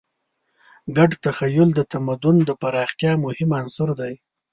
ګډ 0.97 1.11
تخیل 1.23 1.69
د 1.75 1.79
تمدن 1.93 2.35
د 2.45 2.49
پراختیا 2.61 3.11
مهم 3.25 3.49
عنصر 3.59 3.89
دی. 3.99 4.13